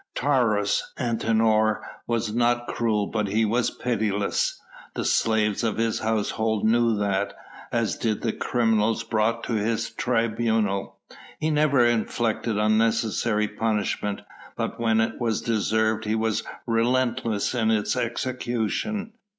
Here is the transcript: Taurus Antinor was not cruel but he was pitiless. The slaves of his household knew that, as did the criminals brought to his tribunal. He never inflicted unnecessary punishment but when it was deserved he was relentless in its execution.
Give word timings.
Taurus 0.15 0.81
Antinor 0.97 1.81
was 2.07 2.33
not 2.33 2.65
cruel 2.65 3.05
but 3.05 3.27
he 3.27 3.45
was 3.45 3.69
pitiless. 3.69 4.59
The 4.95 5.05
slaves 5.05 5.63
of 5.63 5.77
his 5.77 5.99
household 5.99 6.65
knew 6.65 6.97
that, 6.97 7.35
as 7.71 7.97
did 7.97 8.21
the 8.23 8.33
criminals 8.33 9.03
brought 9.03 9.43
to 9.43 9.53
his 9.53 9.91
tribunal. 9.91 10.97
He 11.39 11.51
never 11.51 11.85
inflicted 11.85 12.57
unnecessary 12.57 13.47
punishment 13.47 14.21
but 14.57 14.79
when 14.79 14.99
it 15.01 15.21
was 15.21 15.39
deserved 15.43 16.05
he 16.05 16.15
was 16.15 16.41
relentless 16.65 17.53
in 17.53 17.69
its 17.69 17.95
execution. 17.95 19.13